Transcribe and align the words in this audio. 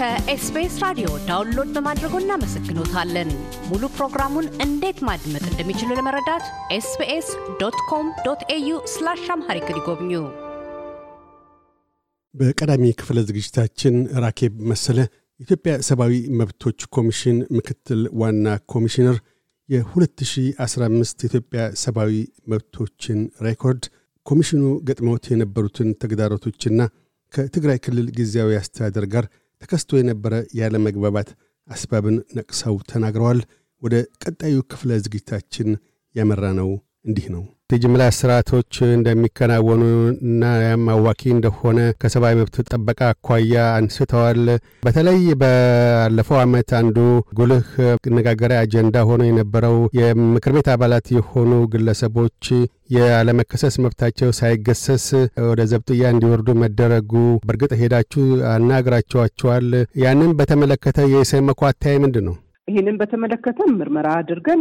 ከ 0.00 0.30
SBS 0.30 0.74
ራዲዮ 0.82 1.08
download 1.26 1.70
በማድረጎ 1.74 2.12
እናመሰግኖታለን። 2.20 3.30
ሙሉ 3.70 3.82
ፕሮግራሙን 3.96 4.46
እንዴት 4.64 4.98
ማድመጥ 5.08 5.42
እንደሚችሉ 5.48 5.88
ለመረዳት 5.98 6.44
SBS 6.76 7.28
dot 7.60 7.76
com 7.90 8.06
dot 8.26 8.42
au 8.54 8.70
slash 8.92 9.24
Amharic 9.34 9.66
ይጎብኙ። 9.72 10.12
በቀዳሚ 12.34 12.92
ክፍለ 13.00 13.24
ዝግጅታችን 13.28 13.96
ራኬብ 14.24 14.54
መሰለ 14.70 14.98
የኢትዮጵያ 15.40 15.74
ሰብአዊ 15.88 16.14
መብቶች 16.40 16.86
ኮሚሽን 16.96 17.38
ምክትል 17.58 18.00
ዋና 18.22 18.56
ኮሚሽነር 18.74 19.18
የ2015 19.68 21.26
የኢትዮጵያ 21.26 21.64
ሰብአዊ 21.84 22.14
መብቶችን 22.52 23.20
ሬኮርድ 23.48 23.84
ኮሚሽኑ 24.26 24.64
ገጥመውት 24.88 25.30
የነበሩትን 25.32 25.90
ተግዳሮቶችና 26.02 26.80
ከትግራይ 27.32 27.80
ክልል 27.84 28.10
ጊዜያዊ 28.16 28.58
አስተዳደር 28.60 29.08
ጋር 29.08 29.26
ተከስቶ 29.62 29.98
የነበረ 29.98 30.34
ያለመግባባት 30.58 31.30
አስባብን 31.68 32.16
ነቅሰው 32.36 32.76
ተናግረዋል። 32.90 33.40
ወደ 33.82 33.94
ቀጣዩ 34.22 34.56
ክፍለ 34.70 34.90
ዝግጅታችን 35.04 35.68
ያመራ 36.14 36.44
ነው 36.60 36.70
እንዲህ 37.06 37.26
ነው። 37.34 37.44
የጅምላ 37.72 38.02
ስርዓቶች 38.16 38.72
እንደሚከናወኑ 38.90 39.82
እና 40.26 40.42
ያም 40.62 40.84
አዋኪ 40.94 41.22
እንደሆነ 41.34 41.78
ከሰብአዊ 42.00 42.34
መብት 42.40 42.56
ጥበቃ 42.68 43.00
አኳያ 43.10 43.54
አንስተዋል። 43.76 44.42
በተለይ 44.84 45.20
ባለፈው 45.42 46.38
ዓመት 46.42 46.70
አንዱ 46.80 46.98
ጉልህ 47.40 47.68
አነጋገሪያ 48.10 48.58
አጀንዳ 48.64 49.04
ሆኖ 49.08 49.22
የነበረው 49.28 49.78
የምክር 50.00 50.54
ቤት 50.56 50.68
አባላት 50.74 51.08
የሆኑ 51.16 51.52
ግለሰቦች 51.74 52.44
የአለመከሰስ 52.90 53.74
መብታቸው 53.84 54.30
ሳይገሰስ 54.38 55.06
ወደ 55.48 55.60
ዘብጥያ 55.72 56.12
እንዲወርዱ 56.14 56.50
መደረጉ፣ 56.62 57.12
በእርግጥ 57.42 57.72
ሄዳችሁ 57.82 58.24
አናግራቸዋቸዋል። 58.54 59.68
ያንን 60.02 60.32
በተመለከተ 60.38 61.00
የኢሰመኮ 61.12 61.60
አተያይ 61.68 61.98
ምንድን 62.04 62.26
ነው? 62.28 62.36
ይህንን 62.68 62.96
በተመለከተ 63.00 63.58
ምርመራ 63.72 64.08
አድርገን 64.18 64.60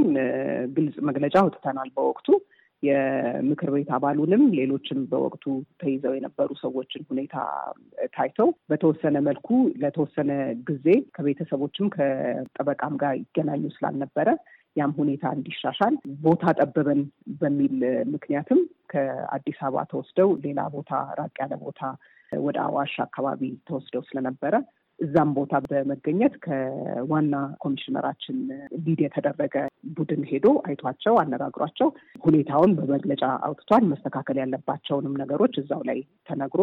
ግልጽ 0.75 0.95
መግለጫ 1.09 1.35
አውጥተናል 1.41 1.89
በወቅቱ 1.95 2.27
የምክር 2.83 3.69
ቤት 3.73 3.89
አባሉንም 3.95 4.43
ሌሎችም 4.57 4.99
በወቅቱ 5.11 5.45
ተይዘው 5.81 6.13
የነበሩ 6.15 6.49
ሰዎችን 6.61 7.03
ሁኔታ 7.09 7.35
ታይተው 8.13 8.49
በተወሰነ 8.71 9.17
መልኩ 9.27 9.47
ለተወሰነ 9.81 10.31
ጊዜ 10.69 10.87
ከቤተሰቦችም 11.17 11.89
ከጠበቃም 11.95 12.95
ጋር 13.03 13.13
ይገናኙ 13.21 13.63
ስላልነበረ 13.75 14.29
ያም 14.75 14.91
ሁኔታ 14.99 15.25
እንዲሻሻል 15.37 15.93
ቦታ 16.23 16.51
ጠበበን 16.59 17.01
በሚል 17.41 17.75
ምክንያትም 18.13 18.59
ከአዲስ 18.91 19.59
አበባ 19.61 19.83
ተወስደው 19.91 20.29
ሌላ 20.45 20.59
ቦታ 20.75 20.91
ራቅ 21.19 21.35
ያለ 21.43 21.53
ቦታ 21.63 21.81
ወደ 22.39 22.57
አዋሽ 22.67 22.93
አካባቢ 23.05 23.41
ተወስደው 23.69 24.03
ስለነበረ 24.09 24.55
እዛም 24.99 25.29
ቦታ 25.37 25.53
በመገኘት 25.67 26.33
ከዋና 26.45 27.35
ኮሚሽነራችን 27.63 28.37
ሊድ 28.85 28.99
የተደረገ 29.05 29.55
ቡድን 29.83 30.21
ሄዶ 30.29 30.47
አይቷቸው 30.65 31.15
አነጋግሯቸው 31.21 31.89
ሁኔታውን 32.23 32.71
በመግለጫ 32.79 33.23
አውጥቷል። 33.47 33.83
መስተካከል 33.91 34.37
ያለባቸውንም 34.41 35.19
ነገሮች 35.21 35.55
እዛው 35.61 35.81
ላይ 35.89 35.99
ተነግሮ 36.29 36.61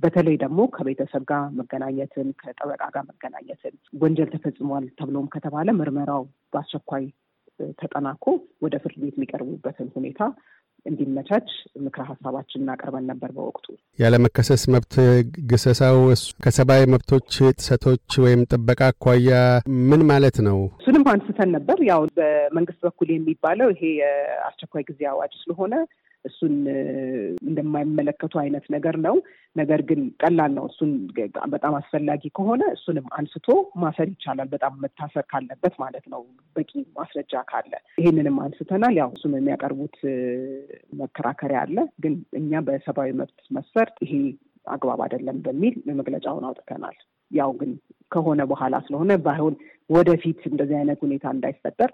በተለይ 0.00 0.36
ደግሞ 0.42 0.60
ከቤተሰብ 0.74 1.22
ጋር 1.30 1.44
መገናኘትን 1.58 2.28
ከጠበቃ 2.40 2.82
ጋር 2.94 3.04
መገናኘትን 3.08 3.74
ወንጀል 4.02 4.28
ተፈጽሟል 4.34 4.84
ተብሎም 4.98 5.26
ከተባለ 5.34 5.68
ምርመራው 5.78 6.22
በአስቸኳይ 6.52 7.06
ተጠናኮ 7.80 8.24
ወደ 8.64 8.74
ፍርድ 8.82 8.98
ቤት 9.02 9.14
የሚቀርቡበትን 9.16 9.88
ሁኔታ 9.96 10.20
እንዲመቻች 10.86 11.48
ምክረ 11.84 12.02
ሀሳባችን 12.08 12.62
እናቀርበን 12.62 13.06
ነበር። 13.10 13.30
በወቅቱ 13.36 13.66
ያለመከሰስ 13.98 14.62
መብት 14.74 14.94
ግሰሳው 15.50 15.98
ከሰብአዊ 16.44 16.82
መብቶች 16.94 17.30
ጥሰቶች 17.58 18.18
ወይም 18.24 18.42
ጥበቃ 18.50 18.80
አኳያ 18.90 19.30
ምን 19.90 20.02
ማለት 20.10 20.38
ነው? 20.48 20.58
እሱንም 20.80 21.06
አንስተን 21.12 21.50
ነበር። 21.56 21.78
ያው 21.90 22.02
በመንግስት 22.18 22.80
በኩል 22.86 23.10
የሚባለው 23.12 23.70
ይሄ 23.74 23.82
የአስቸኳይ 24.00 24.84
ጊዜ 24.90 25.02
አዋጅ 25.12 25.34
ስለሆነ 25.42 25.74
እሱን 26.28 26.54
እንደማይመለከቱ 27.48 28.34
አይነት 28.42 28.66
ነገር 28.74 28.96
ነው። 29.06 29.16
ነገር 29.56 29.80
ግን 29.88 30.00
ቀላል 30.22 30.52
ነው። 30.56 30.64
እሱን 30.70 30.90
በጣም 31.52 31.74
አስፈላጊ 31.78 32.22
ከሆነ 32.36 32.62
እሱንም 32.74 33.06
አንስቶ 33.18 33.46
ማሰር 33.82 34.08
ይቻላል። 34.12 34.48
በጣም 34.52 34.74
መታሰር 34.84 35.24
ካለበት 35.32 35.74
ማለት 35.82 36.04
ነው፣ 36.12 36.20
በቂ 36.56 36.70
ማስረጃ 36.98 37.42
ካለ 37.50 37.72
ይሄንንም 38.00 38.36
አንስተናል። 38.44 38.94
ያው 39.00 39.10
እሱም 39.16 39.34
የሚያቀርቡት 39.38 39.96
መከራከሪያ 41.00 41.60
አለ። 41.64 41.76
ግን 42.04 42.16
እኛ 42.40 42.60
በሰብአዊ 42.68 43.12
መብት 43.20 43.40
መስፈርት 43.58 43.96
ይሄ 44.06 44.14
አግባብ 44.66 45.00
አይደለም 45.04 45.36
በሚል 45.44 45.74
መግለጫውን 46.00 46.46
አውጥተናል። 46.48 46.96
ያው 47.30 47.50
ግን 47.60 47.70
ከሆነ 48.12 48.40
በኋላ 48.50 48.74
ስለሆነ 48.84 49.12
ባይሆን 49.24 49.54
ወደፊት 49.90 50.40
እንደዚህ 50.50 50.76
አይነት 50.78 50.98
ሁኔታ 51.04 51.26
እንዳይፈጠር 51.34 51.90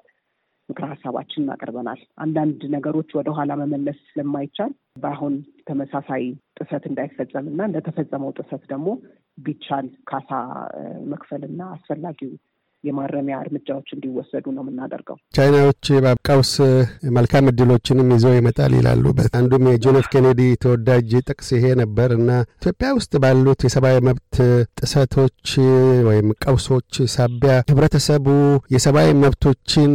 ምክረ 0.68 0.84
ሀሳባችንን 0.92 1.52
አቅርበናል። 1.54 2.00
አንዳንድ 2.18 2.60
ነገሮች 2.74 3.10
ወደኋላ 3.18 3.52
መመለስ 3.62 3.98
ስለማይቻል 4.10 4.72
በአሁን 5.02 5.34
ተመሳሳይ 5.68 6.24
ጥሰት 6.58 6.84
እንዳይፈጸም 6.90 7.46
እና 7.52 7.60
እንደተፈጸመው 7.68 8.32
ጥሰት 8.38 8.64
ደግሞ 8.72 8.88
ቢቻል 9.38 9.86
ካሳ 10.04 10.30
መክፈልና 11.12 11.62
አስፈላጊው 11.74 12.32
የማረሚያ 12.84 13.36
እርምጃዎች 13.44 13.88
እንዲወሰዱ 13.94 14.44
ነው 14.54 14.62
የምናደርገው። 14.64 15.16
ቻይናዎች 15.36 15.84
ቀውስ 16.28 16.52
መልካም 17.16 17.48
እድሎችንም 17.50 18.12
ይዘው 18.14 18.34
ይመጣል 18.36 18.72
ይላሉ። 18.78 19.04
አንዱም 19.38 19.64
የጆን 19.70 19.98
ኤፍ 20.00 20.08
ኬኔዲ 20.14 20.40
ተወዳጅ 20.64 21.10
ጥቅስ 21.28 21.48
ይሄ 21.56 21.66
ነበር 21.80 22.10
እና 22.18 22.30
ኢትዮጵያ 22.58 22.88
ውስጥ 22.98 23.12
ባሉት 23.24 23.60
የሰብአዊ 23.66 23.98
መብት 24.08 24.36
ጥሰቶች 24.80 25.48
ወይም 26.08 26.28
ቀውሶች 26.44 26.82
ሳቢያ 27.14 27.54
ህብረተሰቡ 27.70 28.26
የሰብአዊ 28.74 29.10
መብቶችን 29.22 29.92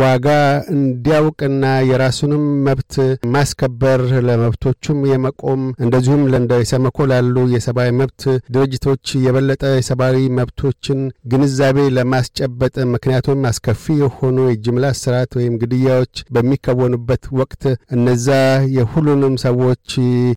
ዋጋ 0.00 0.28
እንዲያውቅና 0.76 1.64
የራሱንም 1.90 2.44
መብት 2.66 2.94
ማስከበር 3.34 4.00
ለመብቶቹም 4.28 5.00
የመቆም 5.10 5.62
እንደዚሁም 5.84 6.22
ለእንደ 6.32 6.60
ኢሰመኮ 6.64 7.06
ላሉ 7.10 7.46
የሰብአዊ 7.54 7.90
መብት 8.00 8.22
ድርጅቶች 8.54 8.94
የበለጠ 9.24 9.64
የሰብአዊ 9.76 10.22
መብቶችን 10.38 11.00
ግንዛቤ 11.32 11.78
ለማስጨበጥ 11.96 12.74
ምክንያቱም 12.92 13.46
አስከፊ 13.48 13.84
የሆኑ 14.00 14.38
የጅምላ 14.48 14.86
ስርዓት 15.00 15.32
ወይም 15.38 15.54
ግድያዎች 15.62 16.14
በሚከወኑበት 16.36 17.24
ወቅት 17.40 17.62
እነዛ 17.96 18.28
የሁሉንም 18.76 19.34
ሰዎች 19.44 19.86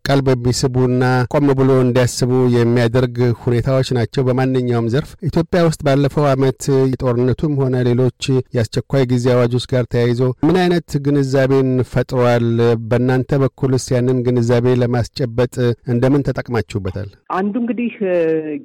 ቀልብ 0.07 0.27
የሚስቡና 0.33 1.03
ቆም 1.33 1.47
ብሎ 1.59 1.71
እንዲያስቡ 1.83 2.31
የሚያደርግ 2.55 3.15
ሁኔታዎች 3.43 3.89
ናቸው። 3.97 4.21
በማንኛውም 4.27 4.89
ዘርፍ 4.93 5.11
ኢትዮጵያ 5.29 5.61
ውስጥ 5.67 5.81
ባለፈው 5.87 6.25
ዓመት 6.31 6.61
ጦርነቱም 7.01 7.53
ሆነ 7.61 7.75
ሌሎች 7.89 8.21
የአስቸኳይ 8.55 9.03
ጊዜ 9.11 9.25
አዋጆች 9.33 9.65
ጋር 9.71 9.83
ተያይዞ 9.93 10.21
ምን 10.47 10.57
አይነት 10.61 10.89
ግንዛቤን 11.05 11.71
ፈጥሯል? 11.91 12.47
በእናንተ 12.89 13.39
በኩልስ 13.41 13.85
ያንን 13.93 14.19
ግንዛቤ 14.25 14.65
ለማስጨበጥ 14.81 15.53
እንደምን 15.93 16.25
ተጠቅማችሁበታል? 16.27 17.09
አንዱ 17.39 17.53
እንግዲህ 17.61 17.91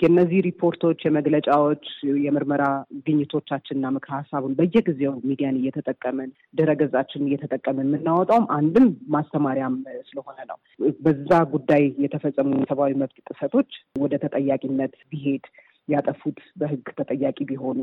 የነዚህ 0.04 0.38
ሪፖርቶች፣ 0.48 1.00
የመግለጫዎች፣ 1.06 1.84
የምርመራ 2.24 2.64
ግኝቶቻችንና 3.06 3.90
ምክረ 3.94 4.12
ሀሳቡን 4.18 4.56
በየጊዜው 4.58 5.14
ሚዲያን 5.28 5.58
እየተጠቀምን 5.60 6.30
ድረገጻችንን 6.54 7.28
እየተጠቀምን 7.28 7.88
የምናወጣውም 7.88 8.46
አንድም 8.56 8.86
ማስተማሪያም 9.14 9.76
ስለሆነ 10.08 10.38
ነው። 10.50 10.58
በዛ 11.04 11.30
ጉዳይ 11.54 11.84
የተፈጸሙ 12.04 12.50
ሰብአዊ 12.70 12.92
መብት 13.02 13.18
ጥሰቶች 13.28 13.70
ወደ 13.96 14.14
ተጠያቂነት 14.24 14.96
ቢሄድ 15.12 15.46
ያጠፉት 15.88 16.38
በሕግ 16.60 16.86
ተጠያቂ 16.98 17.38
ቢሆኑ 17.48 17.78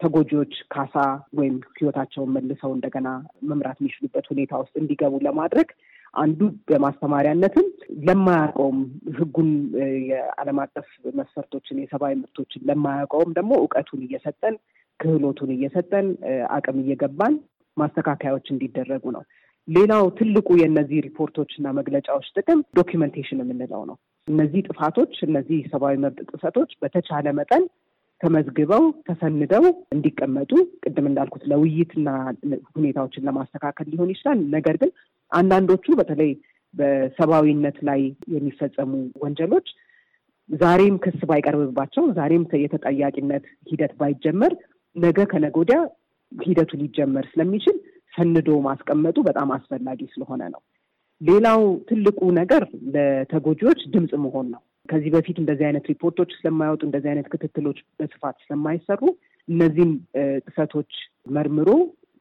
ተጎጂዎች 0.00 0.54
ካሳ 0.72 0.94
ወይም 1.38 1.54
ሕይወታቸውን 1.78 2.32
መልሰው 2.34 2.72
እንደገና 2.74 3.08
መምራት 3.50 3.78
የሚችሉበት 3.80 4.26
ሁኔታ 4.32 4.52
ውስጥ 4.62 4.74
እንዲገቡ 4.80 5.14
ለማድረግ 5.26 5.68
አንዱ 6.14 6.40
በማስተማሪያነትም 6.68 7.66
ለማያውቀውም 8.08 8.78
ሕጉን 9.18 9.50
የዓለም 10.10 10.58
አቀፍ 10.64 10.88
መስፈርቶችን 11.18 11.80
የሰብአዊ 11.82 12.14
መብቶችን 12.20 12.66
ለማያውቀውም 12.70 13.32
ደግሞ 13.38 13.52
እውቀቱን 13.60 14.02
እየሰጠን 14.06 14.56
ክህሎቱን 15.00 15.50
እየሰጠን 15.56 16.06
አቅም 16.56 16.78
እየገነባን 16.82 17.34
ማስተካከያዎች 17.76 18.46
እንዲደረጉ 18.54 19.04
ነው። 19.16 19.22
ሌላው 19.68 20.04
ትልቁ 20.18 20.48
የእነዚህ 20.58 20.98
ሪፖርቶች 21.06 21.50
እና 21.58 21.68
መግለጫዎች 21.78 22.26
ጥቅም 22.36 22.60
documentation 22.78 23.42
የምንለው 23.42 23.82
ነው። 23.90 23.96
እነዚህ 24.28 24.60
ጥፋቶች 24.68 25.14
እነዚህ 25.26 25.58
ሰብአዊ 25.72 25.96
መብት 26.04 26.20
ጥሰቶች 26.30 26.70
በተቻለ 26.82 27.28
መጠን 27.38 27.64
ተመዝግበው 28.20 28.84
ተሰንደው 29.08 29.64
እንዲቀመጡ 29.94 30.52
ቅድም 30.82 31.06
እንዳልኩት 31.10 31.42
ለውይይትና 31.50 32.08
ሁኔታዎችን 32.72 33.26
ለማስተካከል 33.28 33.86
ሊሆን 33.92 34.10
ይችላል። 34.14 34.40
ነገር 34.56 34.76
ግን 34.76 34.90
አንዳንዶቹ 35.32 35.86
በተለይ 36.00 36.30
በሰብአዊነት 36.74 37.76
ላይ 37.88 38.00
የሚፈጸሙ 38.34 38.90
ወንጀሎች 39.22 39.68
ዛሬም 40.48 40.96
ክስ 41.04 41.20
ባይቀርብባቸው፣ 41.30 42.04
ዛሬም 42.18 42.44
የተጠያቂነት 42.64 43.46
ሂደት 43.70 43.92
ባይጀመር፣ 44.00 44.52
ነገ 44.96 45.18
ከነገ 45.32 45.54
ወዲያ 45.62 45.78
ሂደቱ 46.32 46.70
ሊጀመር 46.80 47.24
ስለሚችል 47.32 47.76
ሰንዶ 48.12 48.48
ማስቀመጡ 48.66 49.16
በጣም 49.28 49.48
አስፈላጊ 49.56 50.00
ስለሆነ 50.14 50.42
ነው። 50.54 50.60
ሌላው 51.20 51.60
ትልቁ 51.88 52.20
ነገር 52.40 52.62
ለተጎጂዎች 52.94 53.80
ድምፅ 53.94 54.12
መሆን 54.24 54.46
ነው። 54.54 54.60
ከዚህ 54.88 55.10
በፊት 55.14 55.36
እንደዚህ 55.40 55.64
አይነት 55.68 55.86
ሪፖርቶች 55.92 56.30
ስለማይወጡ 56.36 56.82
እንደዚህ 56.86 57.08
አይነት 57.12 57.26
ክትትሎች 57.32 57.78
በስፋት 57.98 58.36
ስለማይሰሩ 58.44 59.00
እነዚህን 59.48 59.90
ጥሰቶች 60.46 60.92
መርምሮ 61.36 61.68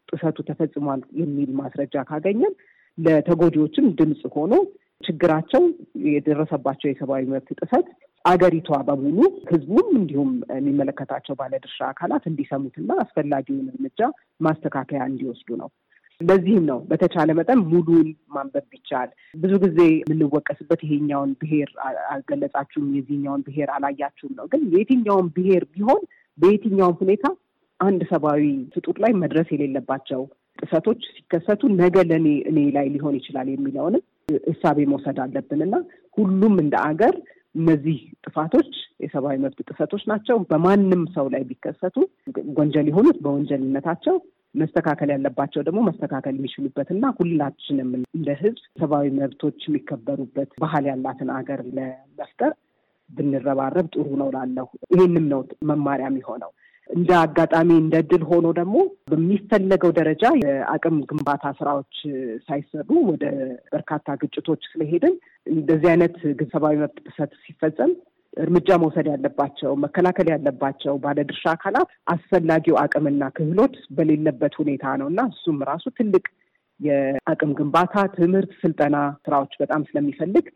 ጥሰቱ 0.10 0.38
ተፈጽሟል 0.50 1.02
የሚል 1.22 1.50
ማስረጃ 1.62 2.04
ካገኘን 2.10 2.54
ለተጎጂዎችም 2.98 3.88
ድምፅ 3.98 4.22
ሆኖ 4.36 4.54
ችግራቸው 5.04 5.64
የደረሰባቸው 6.08 6.88
የሰብአዊ 6.90 7.24
መብት 7.32 7.50
ጥሰት 7.60 7.88
አገሪቷ 8.26 8.70
በሙሉ 8.88 9.18
ህዝቡም 9.52 9.90
እንዲሁም 10.00 10.32
የሚመለከታቸው 10.56 11.36
ባለድርሻ 11.40 11.80
አካላት 11.90 12.24
እንዲሰሙትና 12.32 12.90
አስፈላጊውን 13.04 13.68
እርምጃ 13.72 14.00
ማስተካከያ 14.48 15.02
እንዲወስዱ 15.10 15.50
ነው። 15.62 15.70
ለዚህም 16.22 16.64
ነው 16.70 16.80
በተቻለ 16.90 17.30
መጠን 17.40 17.60
ሙሉን 17.72 18.08
ማንበብ 18.36 18.66
ቢቻል። 18.72 19.10
ብዙ 19.42 19.54
ጊዜ 19.66 19.80
የምንወቀስበት 20.02 20.82
ይሄኛውን 20.86 21.32
ብሔር 21.42 21.70
አልገለጻችሁም፣ 22.14 22.88
የዚህኛውን 22.98 23.44
ብሔር 23.48 23.72
አላያችሁም 23.76 24.34
ነው። 24.40 24.48
ግን 24.54 24.64
የትኛውን 24.76 25.28
ብሔር 25.38 25.66
ቢሆን 25.76 26.02
በየትኛውም 26.38 26.98
ሁኔታ 27.02 27.26
አንድ 27.80 28.02
ሰብአዊ 28.12 28.44
ፍጡር 28.74 28.96
ላይ 29.04 29.12
መድረስ 29.24 29.48
የሌለባቸው 29.52 30.22
ጥሰቶች 30.60 31.02
ሲከሰቱ 31.10 31.62
ነገ 31.80 31.96
ለእኔ 32.10 32.28
እኔ 32.50 32.60
ላይ 32.76 32.88
ሊሆን 32.94 33.18
ይችላል 33.20 33.48
የሚለውንም 33.52 34.04
እሳቤ 34.52 34.86
መውሰድ 34.92 35.20
አለብን 35.24 35.62
እና 35.66 35.76
ሁሉም 36.18 36.56
እንደ 36.64 36.76
አገር 36.88 37.16
እነዚህ 37.56 37.98
ጥፋቶች 38.26 38.72
የሰብአዊ 39.04 39.38
መብት 39.44 39.60
ጥሰቶች 39.70 40.04
ናቸው። 40.12 40.38
በማንም 40.50 41.04
ሰው 41.16 41.28
ላይ 41.34 41.44
ቢከሰቱ 41.50 41.96
ወንጀል 42.60 42.88
የሆኑት 42.90 43.18
በወንጀልነታቸው 43.24 44.16
መስተካከል 44.56 45.10
ያለባቸው 45.14 45.62
ደግሞ 45.68 45.80
መስተካከል 45.88 46.36
የሚችሉበት 46.38 46.90
እና 46.94 47.06
ሁላችንም 47.18 47.90
እንደ 48.10 48.30
ሕዝብ 48.40 48.64
ሰብአዊ 48.82 49.08
መብቶች 49.18 49.60
የሚከበሩበት 49.68 50.52
ባህል 50.64 50.86
ያላትን 50.92 51.30
አገር 51.36 51.62
ለመፍጠር 51.78 52.54
ብንረባረብ 53.10 53.88
ጥሩ 53.94 54.08
ነው 54.22 54.30
ላለሁ 54.36 54.66
ይህንም 54.94 55.26
ነው 55.34 55.42
መማሪያ 55.70 56.08
የሚሆነው። 56.10 56.52
እንደ 56.90 57.12
አጋጣሚ 57.22 57.70
እንደ 57.82 57.96
ድል 58.10 58.24
ሆኖ 58.30 58.48
ደግሞ 58.60 58.76
በሚፈለገው 59.12 59.92
ደረጃ 59.98 60.24
የአቅም 60.42 60.98
ግንባታ 61.10 61.46
ስራዎች 61.60 61.96
ሳይሰሩ 62.48 62.90
ወደ 63.10 63.26
በርካታ 63.74 64.16
ግጭቶች 64.22 64.62
ስለሄድን 64.72 65.16
እንደዚህ 65.54 65.90
አይነት 65.94 66.16
ሰብአዊ 66.54 66.78
መብት 66.84 67.00
ጥሰት 67.08 67.34
ሲፈጸም 67.44 67.92
እርምጃ 68.38 68.70
መውሰድ 68.82 69.08
ያለባቸው 69.12 69.72
መከላከል 69.84 70.28
ያለባቸው 70.34 70.96
ባለድርሻ 71.04 71.46
አካላት 71.54 71.90
አስፈላጊው 72.14 72.76
አቅምና 72.84 73.30
ክህሎት 73.38 73.76
በሌለበት 73.98 74.56
ሁኔታ 74.62 74.96
ነው 75.02 75.08
እና 75.14 75.22
እሱም 75.32 75.58
ራሱ 75.72 75.86
ትልቅ 76.00 76.26
የአቅም 76.80 77.52
ግንባታ 77.60 77.96
ትምህርት፣ 78.18 78.52
ስልጠና 78.62 78.96
ስራዎች 79.26 79.54
በጣም 79.62 79.84
ስለሚፈልግ 79.90 80.48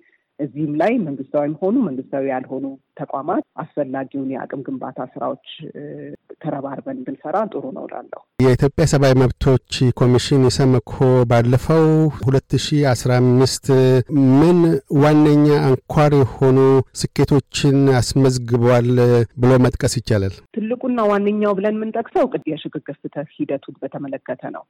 እዚህም 0.41 0.73
ላይ 0.81 0.93
መንግስታዊም 1.05 1.55
ሆኑ 1.61 1.75
መንግስታዊ 1.87 2.25
ያልሆኑ 2.31 2.65
ተቋማት 3.01 3.43
አስፈላጊውን 3.63 4.29
የአቅም 4.33 4.61
ግንባታ 4.67 4.99
ስራዎች 5.13 5.47
ተረባርበን 6.43 6.99
ብንሰራ 7.05 7.37
ጥሩ 7.51 7.63
ነው 7.77 7.83
እላለሁ። 7.87 8.21
የኢትዮጵያ 8.43 8.85
ሰብአዊ 8.91 9.15
መብቶች 9.21 9.69
ኮሚሽን 10.01 10.43
ኢሰመኮ 10.49 10.93
ባለፈው 11.31 11.85
ሁለት 12.21 12.51
ሺ 12.65 12.79
አስራ 12.91 13.11
አምስት 13.21 13.67
ምን 14.39 14.59
ዋነኛ 15.01 15.47
አንኳር 15.67 16.13
የሆኑ 16.21 16.57
ስኬቶችን 17.01 17.77
አስመዝግቧል 18.01 18.89
ብሎ 19.37 19.51
መጥቀስ 19.65 19.95
ይቻላል? 19.99 20.35
ትልቁና 20.55 20.99
ዋነኛው 21.11 21.55
ብለን 21.59 21.77
የምንጠቅሰው 21.77 22.25
የሽግግር 22.51 22.97
ፍትህ 23.01 23.29
ሂደቱን 23.37 23.75
በተመለከተ 23.81 24.41
ነው። 24.55 24.63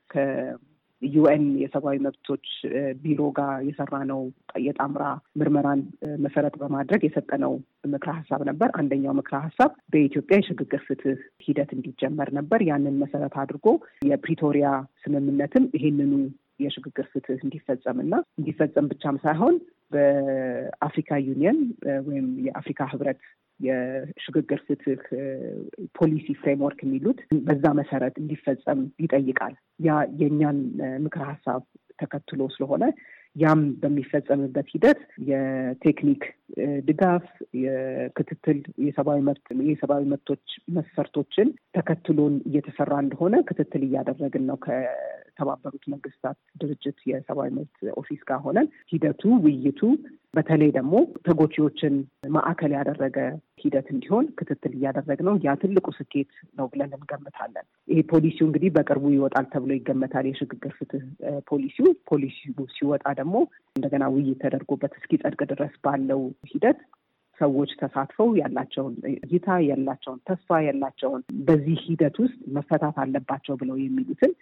ዩኤን 1.01 1.45
የሰብአዊ 1.61 1.97
መብቶች 2.05 2.45
ቢሮ 3.01 3.21
ጋር 3.37 3.53
የሰራ 3.67 3.95
ነው 4.11 4.21
የጣምራ 4.65 5.03
ምርመራን 5.39 5.81
መሰረት 6.25 6.55
በማድረግ 6.61 7.01
የሰጠነው 7.03 7.53
ምክረ 7.93 8.11
ሀሳብ 8.19 8.43
ነበር። 8.49 8.69
አንደኛው 8.79 9.15
ምክረ 9.19 9.35
ሀሳብ 9.45 9.71
በኢትዮጵያ 9.93 10.37
የሽግግር 10.39 10.83
ፍትህ 10.87 11.17
ሂደት 11.45 11.71
እንዲጀመር 11.77 12.31
ነበር። 12.39 12.61
ያንን 12.69 13.01
መሰረት 13.03 13.35
አድርጎ 13.43 13.67
የፕሪቶሪያ 14.09 14.67
ስምምነትም 15.03 15.65
ይሄንኑ 15.77 16.13
የሽግግር 16.61 17.05
ፍትህ 17.11 17.39
እንዲፈጸም 17.43 17.99
እና 18.03 18.13
እንዲፈጸም 18.39 18.89
ብቻም 18.91 19.15
ሳይሆን 19.23 19.55
በ 19.91 20.21
Africa 20.21 21.11
Union 21.27 21.57
ወይም 22.07 22.27
የአፍሪካ 22.45 22.81
ህብረት 22.91 23.21
የሽግግር 23.61 24.59
ፍትህ 24.67 25.01
policy 25.95 26.27
framework 26.41 26.79
የሚሉት 26.85 27.19
በዛ 27.47 27.65
መሰረት 27.79 28.15
እንዲፈጸም 28.21 28.81
ይጠይቃል። 29.03 29.55
ያ 29.79 29.91
የእኛን 30.21 30.59
ምክረ 31.05 31.23
ሀሳብ 31.31 31.61
ተከትሎ 31.99 32.41
ስለሆነ 32.53 32.83
ያም 33.35 33.59
በሚፈጸምበት 33.81 34.67
ሂደት 34.73 35.01
የቴክኒክ 35.27 36.23
ድጋፍ፣ 36.87 37.25
የክትትል 37.61 38.57
የሰብአዊ 38.85 39.19
መብት 39.27 39.45
የሰብአዊ 39.69 40.03
መብቶች 40.13 40.45
መስፈርቶችን 40.75 41.47
ተከትሎ 41.77 42.35
እየተሰራ 42.49 42.93
እንደሆነ 43.05 43.35
ክትትል 43.49 43.83
እያደረግን 43.87 44.45
ነው። 44.49 44.57
ከተባበሩት 45.31 45.83
መንግስታት 45.91 46.37
ድርጅት 46.61 46.97
የሰብአዊ 47.09 47.49
መብት 47.55 47.77
office 48.01 48.21
ጋር 48.29 48.39
ሆነን 48.45 48.67
ሂደቱ 48.91 49.21
ውይይቱ 49.45 49.81
በተለይ 50.33 50.69
ደግሞ 50.75 50.93
ተጎጂዎችን 51.25 51.93
ማዕከል 52.35 52.71
ያደረገ 52.77 53.17
ሂደት 53.63 53.87
እንዲሆን 53.93 54.25
ክትትል 54.37 54.73
እያደረግን 54.77 55.19
ነው። 55.27 55.35
ያ 55.45 55.55
ትልቁ 55.61 55.87
ስኬት 55.97 56.29
ነው 56.59 56.67
ብለን 56.71 56.93
እንገምታለን። 56.97 57.65
ይሄ 57.87 57.99
ፖሊሲው 58.11 58.47
እንግዲህ 58.47 58.71
በቅርቡ 58.77 59.05
ይወጣል 59.15 59.47
ተብሎ 59.53 59.71
ይገመታል። 59.77 60.27
የሽግግር 60.29 60.73
ፍትህ 60.79 61.03
ፖሊሲው 61.51 61.89
ፖሊሲው 62.11 62.65
ሲወጣ 62.75 63.05
ደግሞ 63.19 63.35
እንደገና 63.75 64.05
ውይይት 64.13 64.41
ተደርጎበት 64.45 64.95
እስኪጸድቅ 64.99 65.41
ድረስ 65.51 65.75
ባለው 65.85 66.21
ሂደት 66.51 66.79
ሰዎች 67.39 67.71
ተሳትፈው 67.79 68.29
ያላቸውን 68.39 68.95
እይታ 69.25 69.47
ያላቸውን 69.67 70.19
ተስፋ 70.27 70.59
ያላቸውን 70.65 71.21
በዚህ 71.47 71.77
ሂደት 71.85 72.17
ውስጥ 72.23 72.39
መፈታት 72.57 72.97
አለባቸው 73.03 73.55
ብለው 73.61 73.77
የሚሉትን 73.81 74.33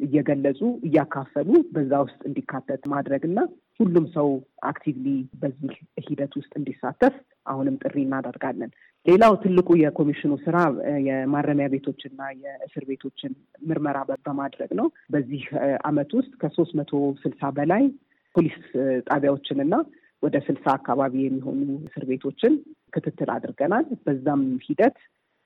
እየገለጹ 0.00 0.60
እያካፈሉ 0.86 1.50
በዛ 1.74 1.92
ውስጥ 2.04 2.20
እንዲካተት 2.28 2.82
ማድረግ 2.92 3.22
እና 3.28 3.38
ሁሉም 3.80 4.06
ሰው 4.14 4.28
actively 4.70 5.06
በዚህ 5.42 5.74
ሂደት 6.06 6.32
ውስጥ 6.40 6.52
እንዲሳተፍ 6.60 7.14
አሁንም 7.46 7.76
ጥሪ 7.82 7.96
እናደርጋለን። 8.04 8.70
ሌላው 9.06 9.34
ትልቁ 9.42 9.68
የኮሚሽኑ 9.80 10.32
ስራ 10.42 10.56
የማረሚያ 11.06 11.66
ቤቶችና 11.74 12.20
የእስር 12.42 12.84
ቤቶችን 12.90 13.32
ምርመራ 13.68 13.98
በማድረግ 14.26 14.72
ነው። 14.80 14.88
በዚህ 15.14 15.44
አመት 15.88 16.10
ውስጥ 16.18 16.32
ከሶስት 16.42 16.74
መቶ 16.80 16.92
ስልሳ 17.22 17.50
በላይ 17.58 17.84
ፖሊስ 18.34 18.58
ጣቢያዎችን 19.08 19.60
እና 19.64 19.74
ወደ 20.22 20.36
ስልሳ 20.46 20.66
አካባቢ 20.78 21.14
የሚሆኑ 21.22 21.60
እስር 21.86 22.04
ቤቶችን 22.10 22.54
ክትትል 22.94 23.30
አድርገናል። 23.36 23.86
በዛም 24.04 24.42
ሂደት 24.66 24.98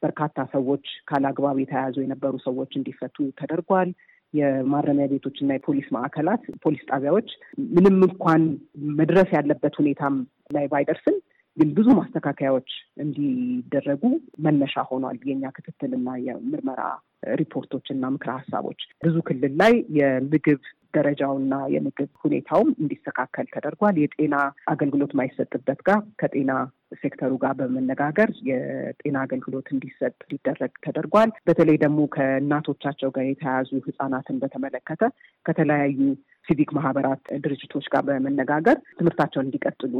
በርካታ 0.03 0.39
ሰዎች 0.55 0.87
ካለአግባብ 1.09 1.57
የተያያዙ 1.61 1.97
የነበሩ 2.03 2.35
ሰዎች 2.47 2.73
እንዲፈቱ 2.79 3.17
ተደርጓል። 3.39 3.91
የማረሚያ 4.35 5.07
ቤቶች 5.13 5.37
እና 5.43 5.53
የፖሊስ 5.57 5.89
ማዕከላት፣ 5.97 6.43
ፖሊስ 6.65 6.83
ጣቢያዎች 6.91 7.29
ምንም 7.75 7.97
እንኳን 8.09 8.43
መድረስ 8.99 9.29
ያለበት 9.37 9.75
ሁኔታም 9.81 10.15
ላይ 10.51 10.67
ባይደርስም 10.73 11.17
ግን 11.57 11.69
ብዙ 11.75 11.89
ማስተካከያዎች 11.99 12.71
እንዲደረጉ 12.97 14.03
መነሻ 14.39 14.85
ሆኗል። 14.89 15.19
የእኛ 15.25 15.51
ክትትልና 15.57 16.17
የምርመራ 16.27 16.81
ሪፖርቶች 17.35 17.87
እና 17.95 18.11
ምክረ 18.15 18.31
ሀሳቦች 18.39 18.81
ብዙ 19.05 19.17
ክልል 19.29 19.53
ላይ 19.63 19.75
የምግብ 19.99 20.63
ደረጃውና 20.95 21.55
የምግብ 21.75 22.11
ሁኔታውም 22.25 22.71
እንዲስተካከል 22.77 23.47
ተደርጓል። 23.55 23.97
የጤና 24.03 24.37
አገልግሎት 24.73 25.13
ማይሰጥበት 25.21 25.81
ጋር 25.89 26.01
ከጤና 26.21 26.53
ሴክተሩ 27.03 27.33
ጋር 27.43 27.53
በመነጋገር 27.61 28.31
የጤና 28.49 29.17
አገልግሎት 29.25 29.69
እንዲሰጥ 29.75 30.15
ሊደረግ 30.33 30.73
ተደርጓል። 30.87 31.31
በተለይ 31.49 31.79
ደግሞ 31.85 32.01
ከእናቶቻቸው 32.15 33.11
ጋር 33.17 33.27
የተያያዙ 33.27 33.71
ህጻናትን 33.87 34.39
በተመለከተ 34.43 35.03
ከተለያዩ 35.47 35.99
ሲቪክ 36.47 36.71
ማህበራት 36.77 37.23
ድርጅቶች 37.45 37.87
ጋር 37.93 38.03
በመነጋገር 38.09 38.79
ትምህርታቸውን 38.99 39.47
እንዲቀጥሉ 39.47 39.95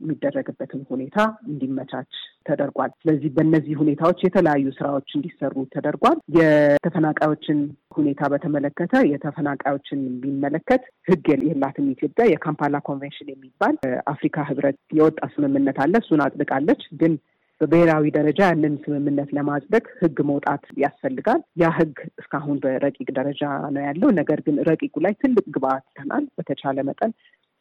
የሚደረግበትን 0.00 0.82
ሁኔታ 0.90 1.18
እንዲመቻች 1.48 2.12
ተደርጓል። 2.48 2.90
ስለዚህ 3.00 3.30
በእነዚህ 3.36 3.74
ሁኔታዎች 3.80 4.20
የተለያዩ 4.24 4.66
ስራዎች 4.78 5.08
እንዲሰሩ 5.16 5.54
ተደርጓል። 5.74 6.18
የተፈናቃዮችን 6.38 7.58
ሁኔታ 7.96 8.22
በተመለከተ 8.32 8.94
የተፈናቃዮችን 9.12 10.00
የሚመለከት 10.08 10.82
ህግ 11.10 11.26
የላትም 11.44 11.90
ኢትዮጵያ። 11.94 12.26
የካምፓላ 12.30 12.78
ኮንቬንሽን 12.88 13.30
የሚባል 13.30 13.76
አፍሪካ 14.12 14.46
ህብረት 14.50 14.78
የወጣ 14.98 15.20
ስምምነት 15.34 15.78
አለ። 15.84 15.94
እሱን 16.02 16.22
አጽድቃለች 16.26 16.82
ግን 17.02 17.14
በብሔራዊ 17.60 18.04
ደረጃ 18.10 18.40
ያንን 18.46 18.74
ስምምነት 18.84 19.30
ለማጽደቅ 19.36 19.82
ህግ 19.98 20.18
መውጣት 20.28 20.62
ያስፈልጋል። 20.82 21.40
ያ 21.62 21.68
ህግ 21.78 21.96
እስካሁን 22.20 22.58
በረቂቅ 22.62 23.08
ደረጃ 23.18 23.42
ነው 23.74 23.82
ያለው። 23.86 24.10
ነገር 24.20 24.40
ግን 24.46 24.56
ረቂቁ 24.68 24.94
ላይ 25.06 25.14
ትልቅ 25.22 25.44
ግብአት 25.56 25.84
ይተናል። 25.90 26.24
በተቻለ 26.38 26.84
መጠን 26.88 27.12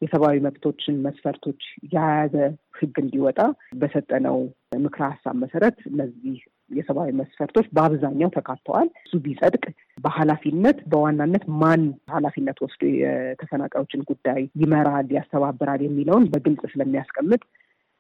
የሰብአዊ 0.01 0.37
መብቶችን 0.45 1.01
መስፈርቶች 1.05 1.61
የያዘ 1.87 2.35
ህግ 2.79 2.95
እንዲወጣ 3.03 3.39
በሰጠነው 3.79 4.37
ምክረ 4.83 5.01
ሀሳብ 5.11 5.35
መሰረት 5.43 5.77
እነዚህ 5.91 6.37
የሰብአዊ 6.71 7.09
መስፈርቶች 7.19 7.67
በአብዛኛው 7.75 8.29
ተካተዋል። 8.35 8.89
እሱ 9.05 9.13
ቢጸድቅ 9.23 9.63
በኃላፊነት 9.97 10.79
በዋናነት 10.91 11.43
ማን 11.61 11.83
ኃላፊነት 12.13 12.57
ወስዶ 12.65 12.83
የተፈናቃዮችን 12.97 14.05
ጉዳይ 14.09 14.41
ይመራል፣ 14.61 15.07
ያስተባብራል 15.17 15.81
የሚለውን 15.85 16.27
በግልጽ 16.33 16.63
ስለሚያስቀምጥ 16.73 17.41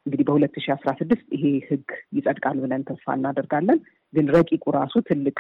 እንግዲህ 0.05 0.25
በሁለት 0.27 0.53
ሺህ 0.57 0.73
አስራ 0.75 0.89
ስድስት 0.99 1.25
ይሄ 1.35 1.45
ህግ 1.65 1.87
ይጸድቃል 2.17 2.57
ብለን 2.63 2.85
ተስፋ 2.87 3.15
እናደርጋለን። 3.17 3.79
ግን 4.13 4.27
ረቂቁ 4.35 4.63
ራሱ 4.75 4.93
ትልቅ 5.07 5.37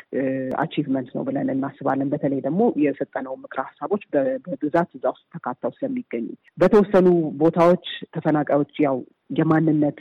achievement 0.59 1.09
ነው 1.15 1.23
ብለን 1.27 1.53
እናስባለን። 1.53 2.11
በተለይ 2.11 2.41
ደግሞ 2.41 2.61
የሰጠነው 2.83 3.33
ምክረ 3.43 3.61
ሀሳቦች 3.69 4.03
በብዛት 4.13 4.89
እዛ 4.97 5.05
ውስጥ 5.13 5.25
ተካተው 5.35 5.71
ስለሚገኙ 5.77 6.27
በተወሰኑ 6.57 7.07
ቦታዎች 7.41 7.87
ተፈናቃዮች 8.15 8.75
ያው 8.85 8.97
የማንነት 9.37 9.99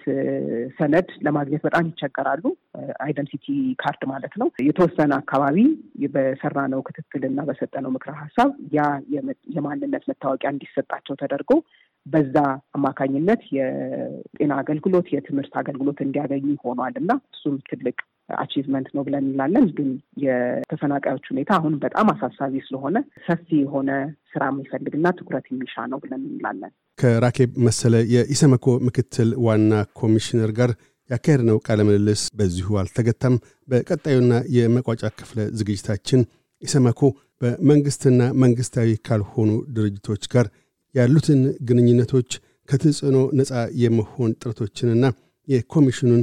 ሰነድ 0.76 1.08
ለማግኘት 1.26 1.62
በጣም 1.66 1.88
ይቸገራሉ። 1.90 2.44
identity 3.04 3.46
card 3.74 4.02
ማለት 4.12 4.34
ነው። 4.40 4.48
የተወሰነ 4.68 5.12
አካባቢ 5.20 5.56
በሰራነው 6.14 6.80
ክትትል 6.86 7.24
እና 7.28 7.42
በሰጠነው 7.48 7.92
ምክረ 7.96 8.12
ሀሳብ 8.22 8.50
ያ 8.76 8.86
የማንነት 9.56 10.04
መታወቂያ 10.10 10.52
እንዲሰጣቸው 10.54 11.16
ተደርጎ 11.22 11.50
በዛ 12.06 12.36
አማካኝነት 12.74 13.42
የጤና 13.56 14.52
አገልግሎት፣ 14.60 15.08
የትምህርት 15.14 15.54
አገልግሎት 15.60 15.98
እንዲያገኙ 16.04 16.46
ሆኗል 16.64 16.94
እና 17.02 17.10
እሱም 17.34 17.56
ትልቅ 17.70 17.96
achievement 18.28 18.88
ነው 18.96 19.02
ብለን 19.06 19.24
እንላለን። 19.26 19.66
ግን 19.76 19.88
የተፈናቃዮች 20.24 21.26
ሁኔታ 21.32 21.50
አሁን 21.58 21.74
በጣም 21.84 22.08
አሳሳቢ 22.12 22.54
ስለሆነ 22.66 22.96
ሰፊ 23.26 23.48
የሆነ 23.62 23.90
ስራ 24.32 24.42
የሚፈልግና 24.52 25.06
ትኩረት 25.18 25.46
የሚሻ 25.50 25.86
ነው 25.92 26.00
ብለን 26.04 26.22
እንላለን። 26.30 26.72
ከራኬብ 26.98 27.50
መሰለ 27.66 27.94
የኢሰመኮ 28.14 28.66
ምክትል 28.88 29.30
ዋና 29.46 29.72
ኮሚሽነር 30.00 30.52
ጋር 30.58 30.72
ያካሄድነው 31.10 31.58
ቃለ 31.66 31.80
ምልልስ 31.88 32.22
በዚሁ 32.38 32.76
አልተገታም። 32.80 33.36
በቀጣዩና 33.68 34.32
የመቋጫ 34.56 35.04
ክፍለ 35.18 35.40
ዝግጅታችን 35.60 36.20
ኢሰመኮ 36.62 37.00
በመንግስትና 37.42 38.22
መንግስታዊ 38.42 38.90
ካልሆኑ 39.06 39.50
ድርጅቶች 39.74 40.22
ጋር 40.32 40.46
ያሉትን 40.94 41.40
ግንኙነቶች 41.68 42.30
ከተጽዕኖ 42.68 43.18
ነፃ 43.38 43.52
የመሆን 43.82 44.30
ጥረቶችንና 44.40 45.04
የኮሚሽኑን 45.48 46.22